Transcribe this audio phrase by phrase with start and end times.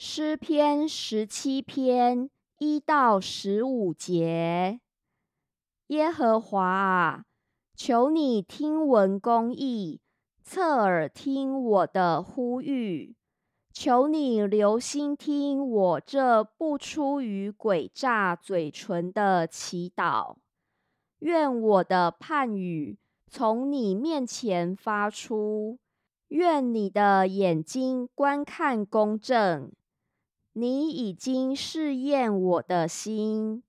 [0.00, 4.78] 诗篇十七篇一到十五节：
[5.88, 7.24] 耶和华啊，
[7.74, 10.00] 求你听闻公义，
[10.40, 13.16] 侧耳听我的呼吁。
[13.72, 20.36] 求你留心听我这不出于诡诈嘴唇的祈祷。
[21.18, 22.96] 愿我的判语
[23.26, 25.80] 从你面前发出，
[26.28, 29.72] 愿你的眼睛观看公正。
[30.60, 33.62] 你已经试验我的心，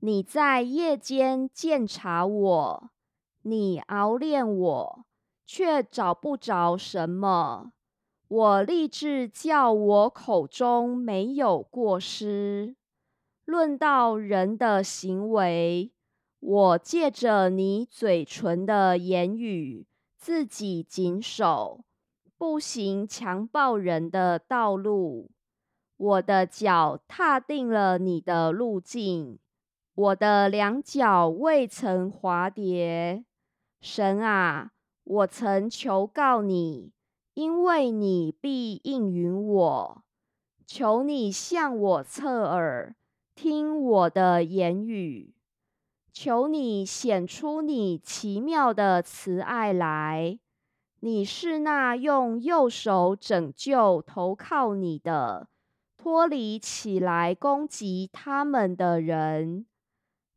[0.00, 2.90] 你在夜间鉴察我，
[3.40, 5.06] 你熬炼我，
[5.46, 7.72] 却找不着什么。
[8.28, 12.76] 我立志叫我口中没有过失。
[13.46, 15.90] 论到人的行为，
[16.40, 19.86] 我借着你嘴唇的言语，
[20.18, 21.86] 自己谨守，
[22.36, 25.30] 不行强暴人的道路。
[25.98, 29.38] 我的脚踏定了你的路径，
[29.96, 33.24] 我的两脚未曾滑跌。
[33.80, 34.70] 神啊，
[35.02, 36.92] 我曾求告你，
[37.34, 40.02] 因为你必应允我。
[40.64, 42.94] 求你向我侧耳，
[43.34, 45.34] 听我的言语。
[46.12, 50.38] 求你显出你奇妙的慈爱来。
[51.00, 55.48] 你是那用右手拯救投靠你的。
[55.98, 59.66] 脱离起来攻击他们的人，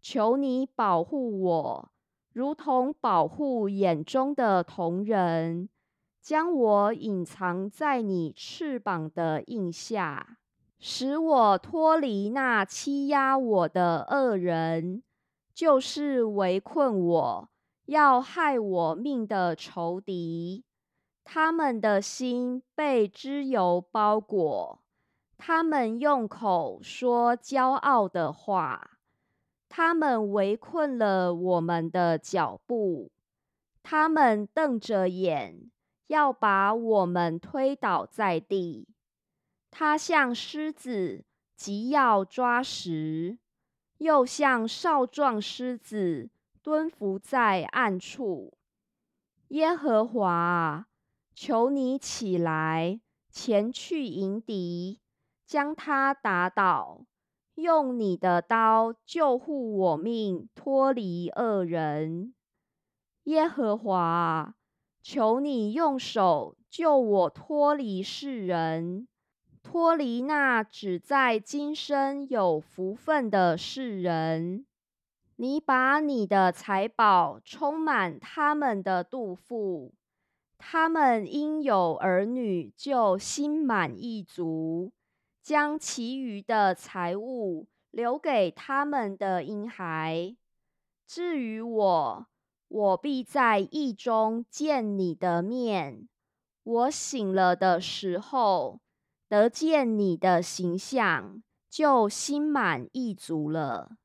[0.01, 1.91] 求你保护我，
[2.33, 5.69] 如同保护眼中的瞳人，
[6.19, 10.39] 将我隐藏在你翅膀的印下，
[10.79, 15.03] 使我脱离那欺压我的恶人，
[15.53, 17.49] 就是围困我
[17.85, 20.65] 要害我命的仇敌。
[21.23, 24.79] 他们的心被脂油包裹。
[25.43, 28.99] 他们用口说骄傲的话，
[29.69, 33.11] 他们围困了我们的脚步，
[33.81, 35.71] 他们瞪着眼
[36.05, 38.87] 要把我们推倒在地。
[39.71, 41.25] 他像狮子
[41.55, 43.39] 急要抓食，
[43.97, 46.29] 又像少壮狮子
[46.61, 48.53] 蹲伏在暗处。
[49.47, 50.85] 耶和华，
[51.33, 55.00] 求你起来，前去迎敌。
[55.51, 57.01] 将他打倒，
[57.55, 62.33] 用你的刀救护我命，脱离恶人。
[63.25, 64.55] 耶和华，
[65.03, 69.09] 求你用手救我脱离世人，
[69.61, 74.65] 脱离那只在今生有福分的世人。
[75.35, 79.93] 你把你的财宝充满他们的肚腹，
[80.57, 84.93] 他们因有儿女就心满意足。
[85.41, 90.35] 将其余的财物留给他们的婴孩。
[91.07, 92.27] 至于我，
[92.67, 96.07] 我必在意中见你的面。
[96.63, 98.79] 我醒了的时候，
[99.27, 103.97] 得见你的形象，就心满意足了。